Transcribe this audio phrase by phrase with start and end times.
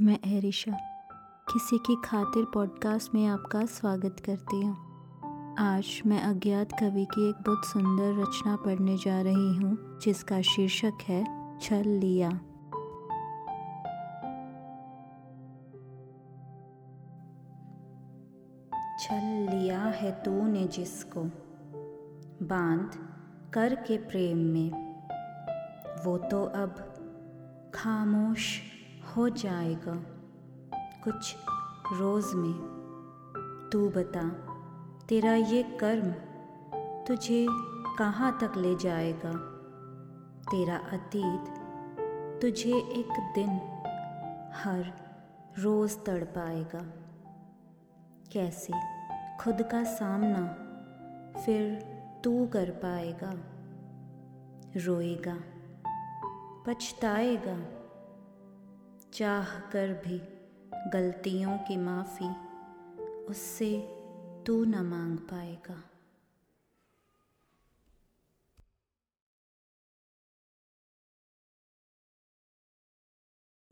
[0.00, 0.72] मैं एरिशा,
[1.52, 4.76] किसी की खातिर पॉडकास्ट में आपका स्वागत करती हूँ।
[5.58, 10.92] आज मैं अज्ञात कवि की एक बहुत सुंदर रचना पढ़ने जा रही हूँ, जिसका शीर्षक
[11.02, 11.24] है,
[11.58, 12.30] छल लिया।
[18.98, 21.24] छल लिया है तूने जिसको,
[22.46, 22.90] बाँध
[23.52, 24.70] कर के प्रेम में।
[26.04, 26.70] वो तो अब
[27.74, 28.60] खामोश
[29.06, 29.94] हो जाएगा।
[31.04, 31.36] कुछ
[31.92, 32.76] रोज़ में
[33.72, 34.28] तू बता,
[35.08, 36.10] तेरा ये कर्म
[37.04, 37.46] तुझे
[37.98, 39.32] कहाँ तक ले जाएगा?
[40.50, 41.44] तेरा अतीत
[42.42, 43.50] तुझे एक दिन
[44.54, 44.92] हर
[45.58, 46.80] रोज़ तड़ पाएगा
[48.32, 48.72] कैसे?
[49.40, 50.46] खुद का सामना
[51.40, 51.74] फिर
[52.24, 53.32] तू कर पाएगा।
[54.76, 55.36] रोएगा,
[56.66, 57.75] पछताएगा।
[59.16, 60.18] चाह कर भी
[60.90, 62.28] गलतियों की माफ़ी
[63.24, 63.88] उससे
[64.46, 65.82] तू न मांग पाएगा।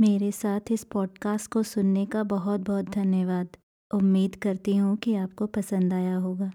[0.00, 3.48] मेरे साथ इस पॉडकास्ट को सुनने का बहुत बहुत धन्यवाद।
[3.94, 6.50] उम्मीद करती हूँ कि आपको पसंद आया होगा।